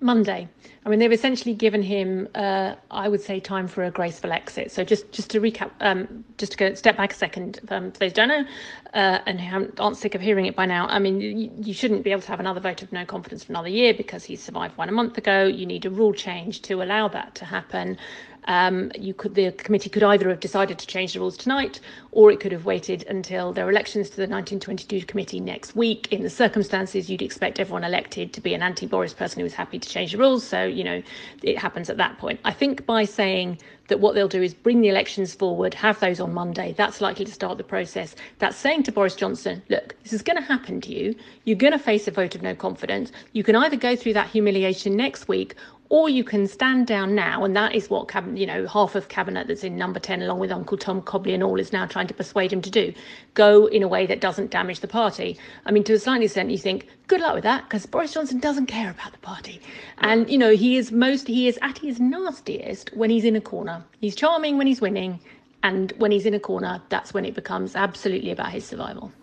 [0.01, 0.47] Monday.
[0.85, 4.71] I mean, they've essentially given him, uh, I would say, time for a graceful exit.
[4.71, 7.99] So just just to recap, um, just to go step back a second, um, for
[7.99, 8.45] those who don't know,
[8.93, 12.03] uh, and who aren't sick of hearing it by now, I mean, you, you, shouldn't
[12.03, 14.77] be able to have another vote of no confidence for another year because he survived
[14.77, 15.45] one a month ago.
[15.45, 17.97] You need a rule change to allow that to happen.
[18.45, 21.79] Um, you could the committee could either have decided to change the rules tonight,
[22.11, 26.11] or it could have waited until there are elections to the 1922 committee next week.
[26.11, 29.79] In the circumstances, you'd expect everyone elected to be an anti-Boris person who is happy
[29.79, 30.43] to change the rules.
[30.43, 31.01] So you know
[31.43, 32.39] it happens at that point.
[32.45, 36.19] I think by saying that what they'll do is bring the elections forward, have those
[36.19, 36.73] on Monday.
[36.77, 38.15] That's likely to start the process.
[38.39, 41.15] That's saying to Boris Johnson, look, this is going to happen to you.
[41.43, 43.11] You're going to face a vote of no confidence.
[43.33, 45.55] You can either go through that humiliation next week
[45.95, 49.47] or you can stand down now, and that is what you know half of cabinet
[49.47, 52.13] that's in number ten, along with Uncle Tom Cobley and all, is now trying to
[52.13, 52.93] persuade him to do.
[53.33, 55.39] Go in a way that doesn't damage the party.
[55.65, 58.39] I mean, to a certain extent, you think good luck with that because Boris Johnson
[58.39, 59.61] doesn't care about the party,
[59.99, 63.41] and you know he is most he is at his nastiest when he's in a
[63.41, 63.81] corner.
[64.01, 65.21] He's charming when he's winning,
[65.63, 69.13] and when he's in a corner, that's when it becomes absolutely about his survival.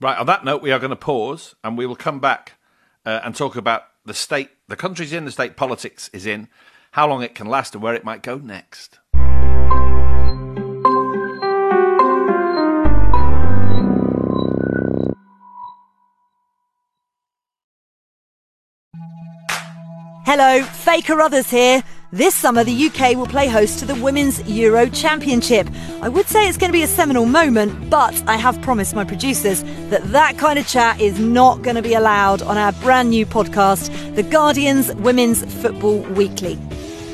[0.00, 0.18] Right.
[0.18, 2.54] On that note, we are going to pause, and we will come back
[3.06, 6.48] uh, and talk about the state, the country's in, the state politics is in,
[6.92, 8.98] how long it can last, and where it might go next.
[20.24, 21.82] Hello, Faye Carruthers here.
[22.10, 25.68] This summer, the UK will play host to the Women's Euro Championship.
[26.00, 29.04] I would say it's going to be a seminal moment, but I have promised my
[29.04, 33.10] producers that that kind of chat is not going to be allowed on our brand
[33.10, 36.54] new podcast, The Guardian's Women's Football Weekly.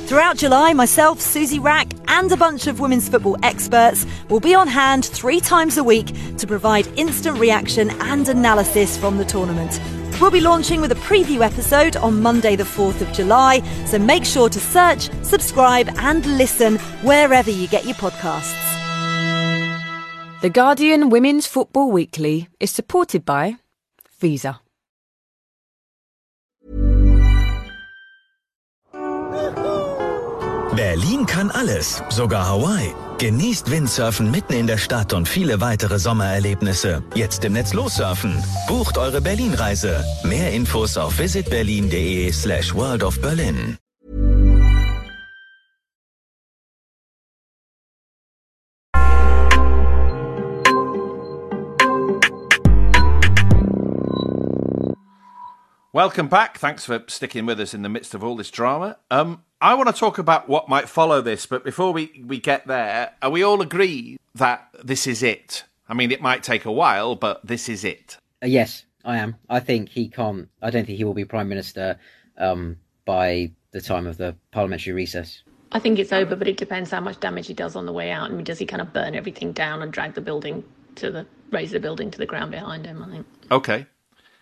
[0.06, 4.68] Throughout July, myself, Suzy Wrack, and a bunch of women's football experts will be on
[4.68, 9.80] hand three times a week to provide instant reaction and analysis from the tournament.
[10.20, 14.24] We'll be launching with a preview episode on Monday, the 4th of July, so make
[14.24, 18.60] sure to search, subscribe, and listen wherever you get your podcasts.
[20.40, 23.56] The Guardian Women's Football Weekly is supported by
[24.20, 24.60] Visa.
[30.76, 33.03] Berlin kann alles, sogar Hawaii.
[33.18, 37.02] Genießt Windsurfen mitten in der Stadt und viele weitere Sommererlebnisse.
[37.14, 38.42] Jetzt im Netz lossurfen.
[38.66, 40.04] Bucht eure Berlin-Reise.
[40.24, 43.78] Mehr Infos auf visitberlin.de slash world of Berlin.
[55.94, 56.58] Welcome back.
[56.58, 58.96] Thanks for sticking with us in the midst of all this drama.
[59.12, 62.66] Um, I want to talk about what might follow this, but before we, we get
[62.66, 65.64] there, are we all agree that this is it?
[65.88, 68.18] I mean, it might take a while, but this is it.
[68.42, 69.36] Uh, yes, I am.
[69.48, 70.50] I think he can't.
[70.60, 71.98] I don't think he will be prime minister
[72.36, 75.42] um, by the time of the parliamentary recess.
[75.72, 78.10] I think it's over, but it depends how much damage he does on the way
[78.10, 78.30] out.
[78.30, 80.62] I mean, does he kind of burn everything down and drag the building
[80.96, 83.02] to the raise the building to the ground behind him?
[83.02, 83.26] I think.
[83.50, 83.86] Okay.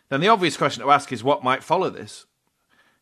[0.08, 2.26] Then the obvious question to ask is what might follow this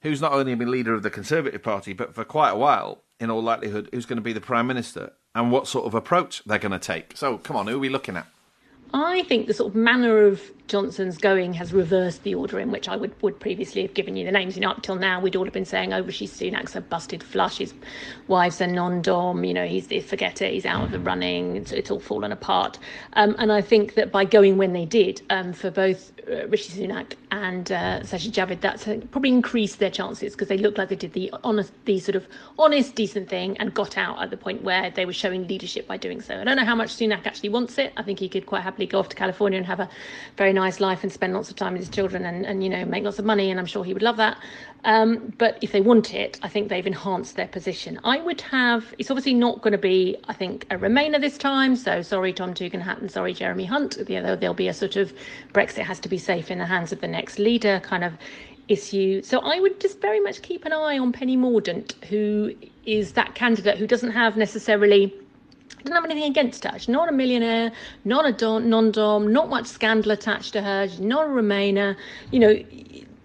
[0.02, 3.30] who's not only been leader of the Conservative Party, but for quite a while, in
[3.30, 6.58] all likelihood, who's going to be the Prime Minister and what sort of approach they're
[6.58, 7.16] going to take.
[7.16, 8.26] So, come on, who are we looking at?
[8.92, 12.88] I think the sort of manner of Johnson's going has reversed the order in which
[12.88, 14.55] I would, would previously have given you the names.
[14.55, 17.24] You know, up till now, we'd all have been saying, oh, Rishi Sunak's a busted
[17.24, 17.74] flush, his
[18.29, 21.90] wife's a non-dom, you know, he's, forget it, he's out of the running, it's, it's
[21.90, 22.79] all fallen apart.
[23.14, 26.81] Um, and I think that by going when they did, um, for both uh, Rishi
[26.81, 30.94] Sunak and uh, Javid, that's uh, probably increased their chances because they looked like they
[30.94, 32.29] did the honest, the sort of
[32.61, 35.96] honest, decent thing and got out at the point where they were showing leadership by
[35.96, 36.40] doing so.
[36.40, 37.92] I don't know how much Sunak actually wants it.
[37.96, 39.88] I think he could quite happily go off to California and have a
[40.37, 42.85] very nice life and spend lots of time with his children and, and you know
[42.85, 44.38] make lots of money and I'm sure he would love that.
[44.85, 48.01] Um, but if they want it, I think they've enhanced their position.
[48.05, 48.95] I would have.
[48.99, 51.77] It's obviously not going to be, I think, a Remainer this time.
[51.77, 53.99] So sorry, Tom Tugendhat, sorry, Jeremy Hunt.
[54.07, 55.12] There'll, there'll be a sort of
[55.53, 58.14] Brexit has to be safe in the hands of the next leader kind of
[58.69, 59.21] issue.
[59.23, 62.55] So I would just very much keep an eye on Penny Mordaunt, who
[62.87, 65.12] is that candidate who doesn't have necessarily
[65.85, 66.79] doesn't have anything against her.
[66.79, 67.73] She's not a millionaire,
[68.05, 70.88] not a non-dom, not much scandal attached to her.
[70.88, 71.97] She's not a Remainer.
[72.31, 72.64] You know,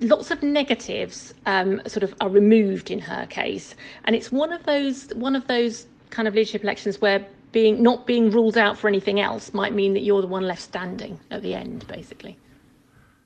[0.02, 4.63] lots of negatives um, sort of are removed in her case, and it's one of
[4.63, 8.88] those one of those kind of leadership elections where being not being ruled out for
[8.88, 12.38] anything else might mean that you're the one left standing at the end, basically.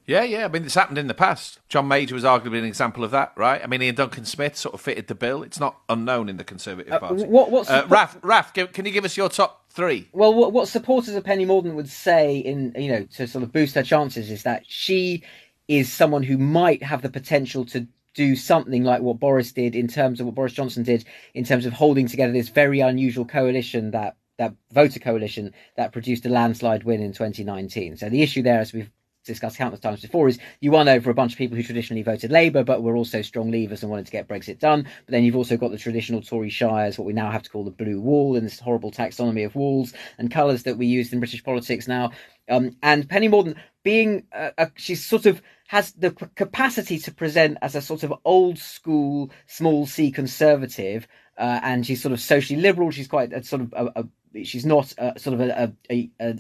[0.10, 0.46] Yeah, yeah.
[0.46, 1.60] I mean, it's happened in the past.
[1.70, 3.62] John Major was arguably an example of that, right?
[3.64, 5.44] I mean, Iain Duncan Smith sort of fitted the bill.
[5.44, 7.26] It's not unknown in the Conservative uh, Party.
[7.26, 10.10] What, what's uh, Raf, Raf, can you give us your top three?
[10.12, 13.52] Well, what, what supporters of Penny Mordaunt would say, in you know, to sort of
[13.52, 15.22] boost her chances, is that she
[15.68, 19.88] is someone who might have the potential to do something like what Boris did in
[19.88, 23.92] terms of what Boris Johnson did in terms of holding together this very unusual coalition
[23.92, 27.98] that that voter coalition that produced a landslide win in 2019.
[27.98, 28.90] So the issue there, as we've
[29.26, 32.32] discussed countless times before, is you won over a bunch of people who traditionally voted
[32.32, 34.84] Labour, but were also strong leavers and wanted to get Brexit done.
[34.84, 37.64] But then you've also got the traditional Tory shires, what we now have to call
[37.64, 41.20] the blue wall, and this horrible taxonomy of walls and colours that we use in
[41.20, 42.12] British politics now.
[42.50, 47.76] Um, and Penny Mordaunt being, uh, she's sort of has the capacity to present as
[47.76, 52.90] a sort of old school small c conservative, uh, and she's sort of socially liberal.
[52.90, 56.38] She's quite a, sort of a, a she's not a, sort of a, a, a,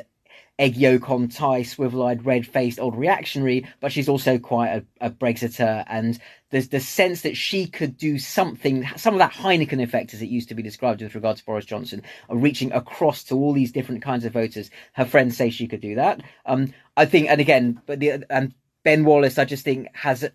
[0.59, 5.07] egg yolk on tie, swivel eyed, red faced old reactionary, but she's also quite a,
[5.07, 5.83] a Brexiter.
[5.87, 6.19] And
[6.51, 10.29] there's the sense that she could do something, some of that Heineken effect, as it
[10.29, 13.71] used to be described with regard to Boris Johnson, of reaching across to all these
[13.71, 14.69] different kinds of voters.
[14.93, 16.21] Her friends say she could do that.
[16.45, 20.31] Um, I think, and again, but the, and Ben Wallace, I just think, has a,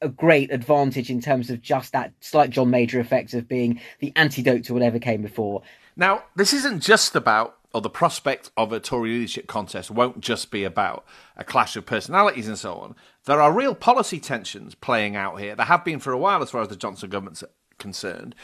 [0.00, 4.12] a great advantage in terms of just that slight John Major effect of being the
[4.16, 5.62] antidote to whatever came before.
[5.96, 10.50] Now, this isn't just about or the prospect of a Tory leadership contest won't just
[10.50, 11.04] be about
[11.36, 12.94] a clash of personalities and so on.
[13.24, 15.54] There are real policy tensions playing out here.
[15.54, 17.44] There have been for a while, as far as the Johnson government's
[17.78, 18.34] concerned,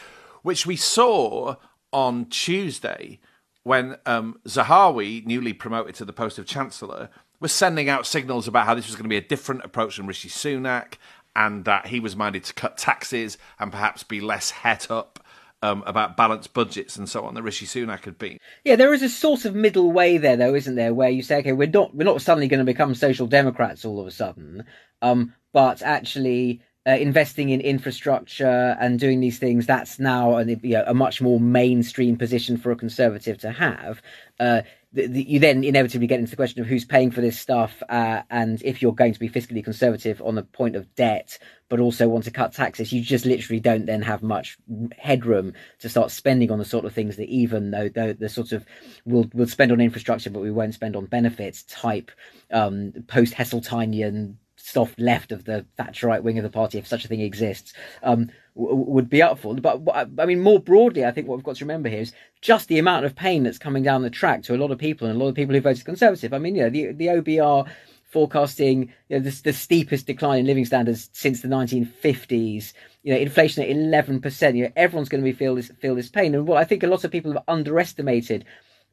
[0.42, 1.56] which we saw
[1.92, 3.20] on Tuesday
[3.62, 7.10] when um, Zahawi, newly promoted to the post of Chancellor,
[7.40, 10.06] was sending out signals about how this was going to be a different approach from
[10.06, 10.94] Rishi Sunak
[11.36, 15.24] and that he was minded to cut taxes and perhaps be less het up
[15.62, 18.38] um, about balanced budgets and so on that Rishi Sunak had been.
[18.64, 20.94] Yeah, there is a sort of middle way there, though, isn't there?
[20.94, 24.00] Where you say, okay, we're not we're not suddenly going to become social democrats all
[24.00, 24.64] of a sudden,
[25.02, 26.62] um, but actually.
[26.86, 31.20] Uh, investing in infrastructure and doing these things that's now a, you know, a much
[31.20, 34.00] more mainstream position for a conservative to have
[34.40, 34.62] uh,
[34.92, 37.82] the, the, you then inevitably get into the question of who's paying for this stuff,
[37.90, 41.78] uh, and if you're going to be fiscally conservative on the point of debt, but
[41.78, 44.56] also want to cut taxes, you just literally don't then have much
[44.96, 48.52] headroom to start spending on the sort of things that even though the, the sort
[48.52, 48.64] of
[49.04, 52.10] we'll we'll spend on infrastructure, but we won't spend on benefits type
[52.50, 57.08] um, post Heseltinian stuff left of the Thatcherite wing of the party, if such a
[57.08, 57.72] thing exists,
[58.02, 59.54] um, would be up for.
[59.54, 62.68] But I mean, more broadly, I think what we've got to remember here is just
[62.68, 65.16] the amount of pain that's coming down the track to a lot of people and
[65.16, 66.34] a lot of people who voted Conservative.
[66.34, 67.68] I mean, you know, the the OBR
[68.10, 72.72] forecasting you know, the, the steepest decline in living standards since the 1950s.
[73.02, 74.56] You know, inflation at 11%.
[74.56, 76.34] You know, everyone's going to be feel this feel this pain.
[76.34, 78.44] And what I think a lot of people have underestimated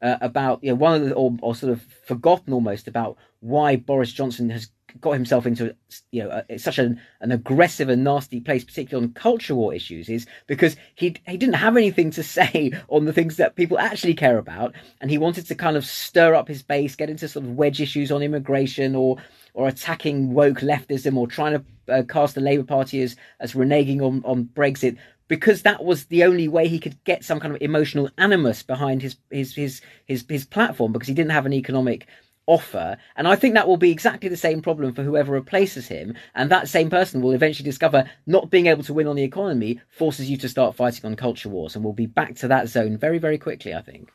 [0.01, 3.75] uh, about you know one of the or, or sort of forgotten almost about why
[3.75, 4.69] Boris Johnson has
[5.01, 5.75] got himself into
[6.11, 10.09] you know a, such an, an aggressive and nasty place, particularly on culture war issues,
[10.09, 14.13] is because he he didn't have anything to say on the things that people actually
[14.13, 17.45] care about, and he wanted to kind of stir up his base, get into sort
[17.45, 19.17] of wedge issues on immigration or
[19.53, 24.01] or attacking woke leftism or trying to uh, cast the Labour Party as as reneging
[24.01, 27.61] on on Brexit because that was the only way he could get some kind of
[27.61, 32.07] emotional animus behind his his his his, his platform because he didn't have an economic
[32.47, 32.97] offer.
[33.15, 36.15] And I think that will be exactly the same problem for whoever replaces him.
[36.33, 39.81] And that same person will eventually discover not being able to win on the economy
[39.89, 41.75] forces you to start fighting on culture wars.
[41.75, 44.11] And we'll be back to that zone very, very quickly, I think.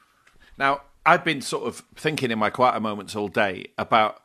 [0.59, 4.23] Now, I've been sort of thinking in my quieter moments all day about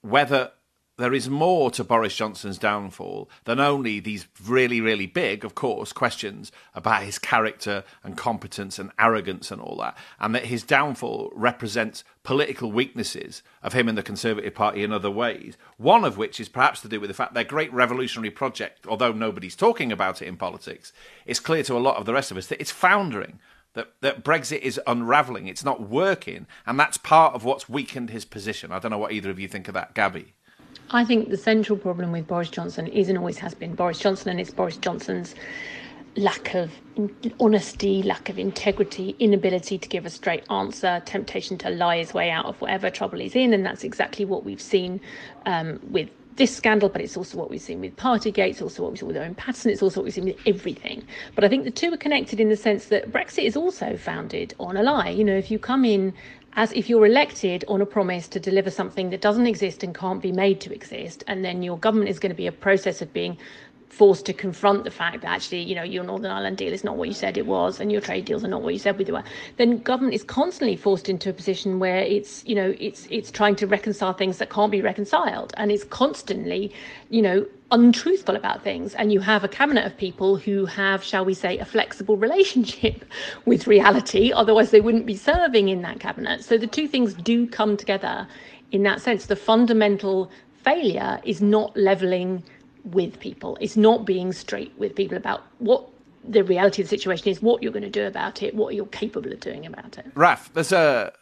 [0.00, 0.52] whether
[0.96, 5.92] there is more to Boris Johnson's downfall than only these really, really big, of course,
[5.92, 11.32] questions about his character and competence and arrogance and all that, and that his downfall
[11.34, 15.56] represents political weaknesses of him and the Conservative Party in other ways.
[15.78, 19.12] One of which is perhaps to do with the fact their great revolutionary project, although
[19.12, 20.92] nobody's talking about it in politics,
[21.26, 23.40] is clear to a lot of the rest of us that it's foundering.
[23.72, 28.24] That, that Brexit is unravelling, it's not working, and that's part of what's weakened his
[28.24, 28.70] position.
[28.70, 30.34] I don't know what either of you think of that, Gaby.
[30.90, 34.30] I think the central problem with Boris Johnson is and always has been Boris Johnson
[34.30, 35.34] and it's Boris Johnson's
[36.16, 36.70] lack of
[37.40, 42.30] honesty, lack of integrity, inability to give a straight answer, temptation to lie his way
[42.30, 43.52] out of whatever trouble he's in.
[43.52, 45.00] And that's exactly what we've seen
[45.46, 48.92] um, with this scandal, but it's also what we've seen with Partygate, it's also what
[48.92, 51.06] we saw with Owen Paterson, it's also what we've seen with everything.
[51.34, 54.54] But I think the two are connected in the sense that Brexit is also founded
[54.58, 55.10] on a lie.
[55.10, 56.12] You know, if you come in
[56.56, 60.22] as if you're elected on a promise to deliver something that doesn't exist and can't
[60.22, 63.12] be made to exist, and then your government is going to be a process of
[63.12, 63.36] being
[63.94, 66.96] forced to confront the fact that actually, you know, your Northern Ireland deal is not
[66.96, 69.04] what you said it was, and your trade deals are not what you said we
[69.04, 69.22] were,
[69.56, 73.56] then government is constantly forced into a position where it's, you know, it's it's trying
[73.56, 76.72] to reconcile things that can't be reconciled, and it's constantly,
[77.08, 78.94] you know, untruthful about things.
[78.94, 83.04] And you have a cabinet of people who have shall we say a flexible relationship
[83.46, 86.44] with reality otherwise they wouldn't be serving in that cabinet.
[86.44, 88.26] So the two things do come together
[88.72, 89.26] in that sense.
[89.26, 90.30] The fundamental
[90.64, 92.42] failure is not leveling
[92.84, 95.88] with people it's not being straight with people about what
[96.26, 98.86] the reality of the situation is what you're going to do about it what you're
[98.86, 101.12] capable of doing about it Raf there's a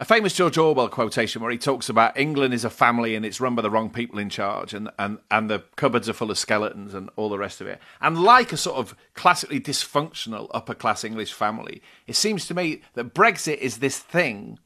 [0.00, 3.38] a famous George Orwell quotation where he talks about England is a family and it's
[3.38, 6.38] run by the wrong people in charge and, and, and the cupboards are full of
[6.38, 7.78] skeletons and all the rest of it.
[8.00, 12.80] And like a sort of classically dysfunctional upper class English family, it seems to me
[12.94, 14.58] that Brexit is this thing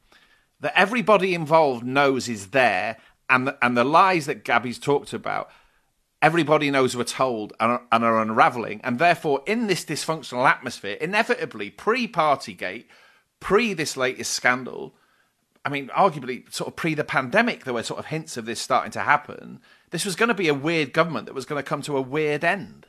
[0.61, 2.95] that everybody involved knows is there
[3.29, 5.49] and the, and the lies that Gaby's talked about
[6.25, 12.85] everybody knows we're told and are, unraveling and therefore in this dysfunctional atmosphere inevitably pre-partygate
[13.39, 14.95] pre this latest scandal
[15.63, 18.61] I mean, arguably, sort of pre the pandemic, there were sort of hints of this
[18.61, 19.59] starting to happen.
[19.89, 22.01] This was going to be a weird government that was going to come to a
[22.01, 22.85] weird end.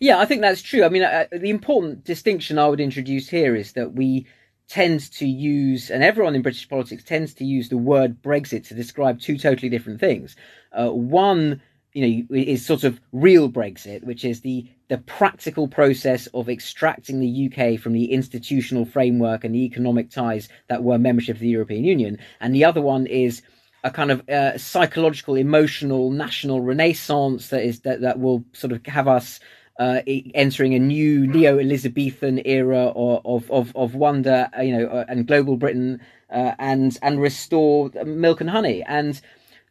[0.00, 0.84] Yeah, I think that's true.
[0.84, 4.26] I mean, uh, the important distinction I would introduce here is that we
[4.68, 8.74] tend to use, and everyone in British politics tends to use the word Brexit to
[8.74, 10.34] describe two totally different things.
[10.72, 11.62] Uh, one,
[11.96, 17.20] you know, is sort of real Brexit, which is the the practical process of extracting
[17.20, 21.48] the UK from the institutional framework and the economic ties that were membership of the
[21.48, 22.18] European Union.
[22.38, 23.40] And the other one is
[23.82, 28.84] a kind of uh, psychological, emotional, national renaissance that is that, that will sort of
[28.84, 29.40] have us
[29.78, 30.02] uh,
[30.34, 35.56] entering a new neo-Elizabethan era of of of wonder, uh, you know, uh, and global
[35.56, 38.82] Britain, uh, and and restore milk and honey.
[38.82, 39.18] And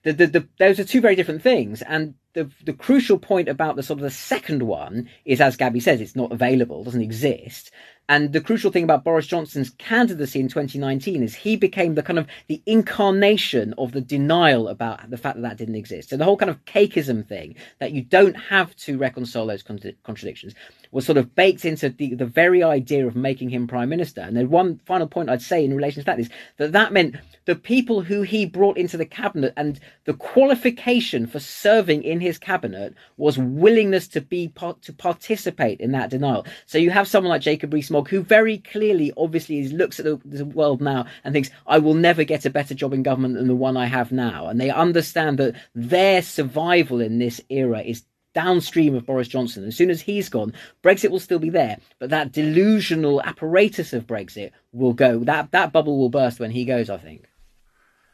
[0.06, 1.82] the, the, the, those are two very different things.
[1.82, 5.80] And the, the crucial point about the sort of the second one is, as Gaby
[5.80, 7.72] says, it's not available, doesn't exist.
[8.08, 12.20] And the crucial thing about Boris Johnson's candidacy in 2019 is he became the kind
[12.20, 16.10] of the incarnation of the denial about the fact that that didn't exist.
[16.10, 20.54] So the whole kind of cakeism thing that you don't have to reconcile those contradictions
[20.92, 24.22] was sort of baked into the, the very idea of making him prime minister.
[24.22, 27.16] And then one final point I'd say in relation to that is that that meant
[27.46, 32.38] the people who he brought into the cabinet and the qualification for serving in his
[32.38, 36.46] cabinet was willingness to be to participate in that denial.
[36.66, 40.20] So you have someone like Jacob Rees-Mogg who very clearly, obviously, is, looks at the,
[40.26, 43.48] the world now and thinks, "I will never get a better job in government than
[43.48, 48.04] the one I have now," and they understand that their survival in this era is
[48.34, 49.64] downstream of Boris Johnson.
[49.66, 50.54] As soon as he's gone,
[50.84, 55.20] Brexit will still be there, but that delusional apparatus of Brexit will go.
[55.20, 56.90] That that bubble will burst when he goes.
[56.90, 57.30] I think.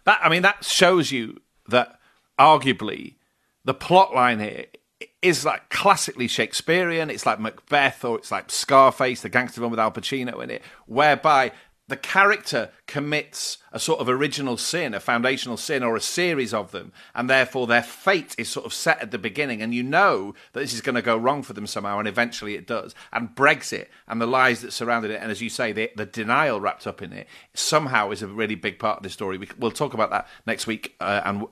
[0.05, 1.99] That I mean, that shows you that
[2.39, 3.15] arguably
[3.65, 4.65] the plot line here
[5.21, 7.09] is like classically Shakespearean.
[7.09, 10.63] It's like Macbeth or it's like Scarface, the gangster film with Al Pacino in it,
[10.87, 11.51] whereby
[11.91, 16.71] the character commits a sort of original sin, a foundational sin, or a series of
[16.71, 20.33] them, and therefore their fate is sort of set at the beginning, and you know
[20.53, 22.95] that this is going to go wrong for them somehow, and eventually it does.
[23.11, 26.61] And Brexit and the lies that surrounded it, and as you say, the, the denial
[26.61, 29.37] wrapped up in it, somehow is a really big part of the story.
[29.37, 31.45] We, will talk about that next week uh, and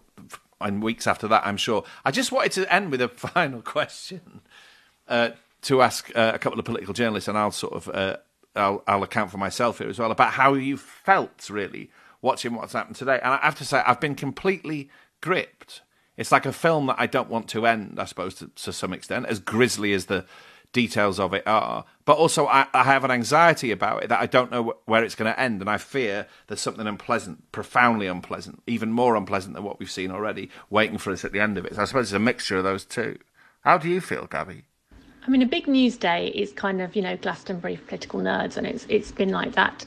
[0.62, 1.84] and weeks after that, I'm sure.
[2.04, 4.42] I just wanted to end with a final question
[5.08, 5.30] uh,
[5.64, 8.18] to ask uh, a couple of political journalists, and I'll sort of uh,
[8.56, 11.90] I'll, I'll account for myself here as well about how you felt really
[12.22, 13.20] watching what's happened today.
[13.24, 14.90] And I have to say, I've been completely
[15.22, 15.82] gripped.
[16.18, 18.94] It's like a film that I don't want to end, I suppose, to, to some
[18.94, 20.26] extent, as grisly as the
[20.74, 21.86] details of it are.
[22.06, 25.04] But also, I, I have an anxiety about it that I don't know wh- where
[25.04, 29.56] it's going to end, and I fear there's something unpleasant, profoundly unpleasant, even more unpleasant
[29.56, 31.76] than what we've seen already, waiting for us at the end of it.
[31.76, 33.18] So I suppose it's a mixture of those two.
[33.62, 34.64] How do you feel, Gaby?
[35.26, 38.58] I mean, a big news day is kind of, you know, Glastonbury for political nerds,
[38.58, 39.86] and it's it's been like that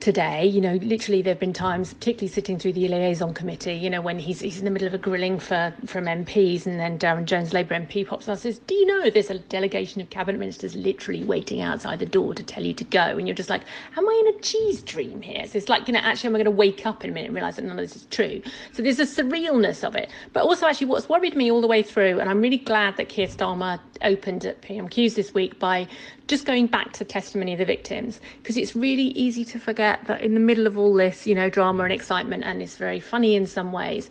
[0.00, 0.46] today.
[0.46, 4.00] You know, literally there have been times, particularly sitting through the liaison committee, you know,
[4.00, 7.24] when he's he's in the middle of a grilling for from MPs, and then Darren
[7.24, 10.38] Jones, Labour MP, pops up and says, "Do you know there's a delegation of cabinet
[10.38, 13.62] ministers literally waiting outside the door to tell you to go?" And you're just like,
[13.96, 16.38] "Am I in a cheese dream here?" So it's like, you know, actually, am I
[16.38, 18.42] going to wake up in a minute and realise that none of this is true?
[18.72, 21.82] So there's a surrealness of it, but also actually, what's worried me all the way
[21.82, 25.88] through, and I'm really glad that Keir Starmer opened at PMQs this week by
[26.28, 30.20] just going back to testimony of the victims because it's really easy to forget that
[30.22, 33.36] in the middle of all this, you know, drama and excitement, and it's very funny
[33.36, 34.10] in some ways,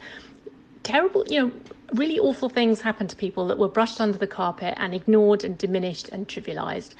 [0.83, 1.51] terrible, you know,
[1.93, 5.57] really awful things happen to people that were brushed under the carpet and ignored and
[5.57, 6.93] diminished and trivialized.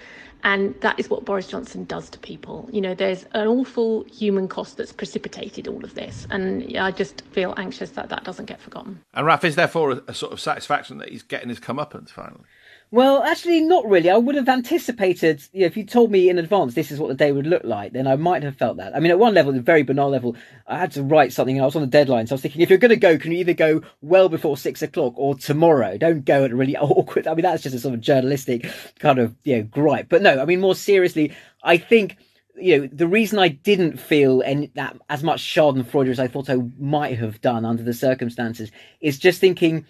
[0.44, 2.70] And that is what Boris Johnson does to people.
[2.72, 6.28] You know, there's an awful human cost that's precipitated all of this.
[6.30, 9.02] And I just feel anxious that that doesn't get forgotten.
[9.16, 12.44] And Raf, is therefore a, a sort of satisfaction that he's getting his comeuppance finally?
[12.92, 14.10] Well, actually, not really.
[14.10, 17.08] I would have anticipated, you know, if you told me in advance this is what
[17.08, 18.96] the day would look like, then I might have felt that.
[18.96, 20.36] I mean, at one level, the very banal level,
[20.68, 22.28] I had to write something and I was on the deadline.
[22.28, 24.56] So I was thinking, if you're going to go, can you either go well before
[24.56, 25.98] six o'clock or tomorrow?
[25.98, 27.28] Don't go at a really awkward.
[27.28, 30.08] I mean, that's just a sort of journalistic kind of, you know, gripe.
[30.08, 31.34] But no, I mean, more seriously,
[31.64, 32.18] I think
[32.58, 36.50] you know, the reason I didn't feel any, that as much Schadenfreude as I thought
[36.50, 38.72] I might have done under the circumstances
[39.02, 39.86] is just thinking,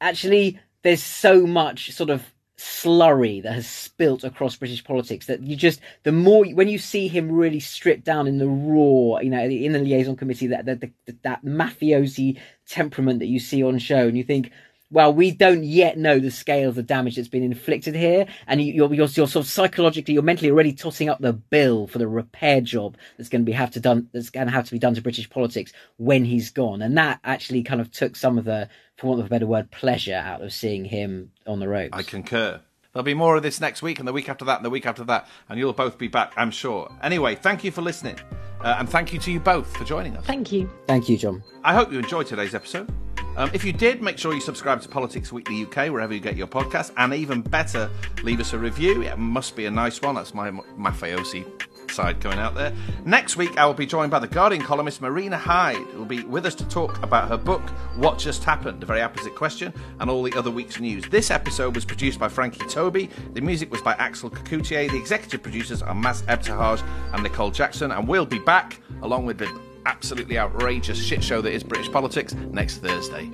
[0.00, 5.56] actually, there's so much sort of slurry that has spilt across British politics that you
[5.56, 9.42] just the more when you see him really stripped down in the raw, you know,
[9.42, 14.06] in the liaison committee that that that, that mafiosi temperament that you see on show,
[14.06, 14.50] and you think.
[14.90, 18.60] Well, we don't yet know the scale of the damage that's been inflicted here, and
[18.60, 21.96] you, you're, you're, you're sort of psychologically, you're mentally already tossing up the bill for
[21.96, 24.70] the repair job that's going to be have to done that's going to have to
[24.70, 28.36] be done to British politics when he's gone, and that actually kind of took some
[28.36, 28.68] of the
[29.02, 31.90] for want of a better word, pleasure out of seeing him on the ropes.
[31.92, 32.60] I concur.
[32.92, 34.86] There'll be more of this next week, and the week after that, and the week
[34.86, 36.90] after that, and you'll both be back, I'm sure.
[37.02, 38.16] Anyway, thank you for listening,
[38.60, 40.24] uh, and thank you to you both for joining us.
[40.24, 40.70] Thank you.
[40.86, 41.42] Thank you, John.
[41.64, 42.92] I hope you enjoyed today's episode.
[43.36, 46.36] Um, if you did, make sure you subscribe to Politics Weekly UK wherever you get
[46.36, 47.90] your podcasts, and even better,
[48.22, 49.02] leave us a review.
[49.02, 50.14] It must be a nice one.
[50.14, 51.44] That's my mafiosi
[51.92, 52.72] side going out there.
[53.04, 56.22] Next week, I will be joined by the Guardian columnist Marina Hyde, who will be
[56.24, 57.62] with us to talk about her book,
[57.96, 61.04] What Just Happened, a very opposite question, and all the other week's news.
[61.08, 63.10] This episode was produced by Frankie Tobi.
[63.34, 64.90] The music was by Axel Kacoutié.
[64.90, 66.82] The executive producers are Mas Ebtehaj
[67.12, 71.52] and Nicole Jackson, and we'll be back along with the absolutely outrageous shit show that
[71.52, 73.30] is British politics next Thursday.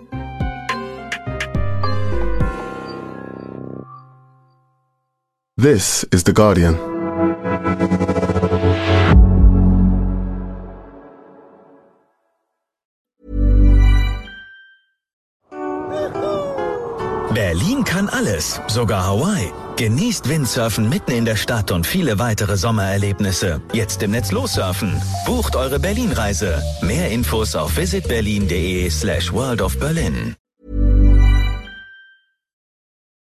[5.56, 6.76] This is The Guardian.
[17.49, 19.51] Berlin kann alles, sogar Hawaii.
[19.78, 23.62] Genießt Windsurfen mitten in der Stadt und viele weitere Sommererlebnisse.
[23.72, 25.01] Jetzt im Netz lossurfen.
[25.24, 26.62] Bucht eure Berlin-Reise.
[26.82, 30.36] Mehr Infos auf visitberlin.de slash world of Berlin.